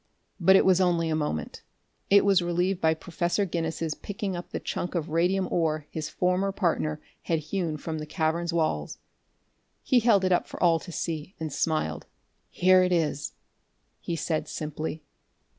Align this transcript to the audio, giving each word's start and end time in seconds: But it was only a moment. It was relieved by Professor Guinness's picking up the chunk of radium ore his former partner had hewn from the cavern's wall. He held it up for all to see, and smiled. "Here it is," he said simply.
But 0.39 0.55
it 0.55 0.65
was 0.65 0.81
only 0.81 1.09
a 1.09 1.15
moment. 1.15 1.61
It 2.09 2.25
was 2.25 2.41
relieved 2.41 2.81
by 2.81 2.95
Professor 2.95 3.45
Guinness's 3.45 3.93
picking 3.93 4.35
up 4.35 4.49
the 4.49 4.59
chunk 4.59 4.95
of 4.95 5.09
radium 5.09 5.47
ore 5.51 5.85
his 5.91 6.09
former 6.09 6.51
partner 6.51 6.99
had 7.25 7.37
hewn 7.37 7.77
from 7.77 7.99
the 7.99 8.07
cavern's 8.07 8.51
wall. 8.51 8.89
He 9.83 9.99
held 9.99 10.25
it 10.25 10.31
up 10.31 10.47
for 10.47 10.59
all 10.59 10.79
to 10.79 10.91
see, 10.91 11.35
and 11.39 11.53
smiled. 11.53 12.07
"Here 12.49 12.81
it 12.81 12.91
is," 12.91 13.33
he 13.99 14.15
said 14.15 14.47
simply. 14.47 15.03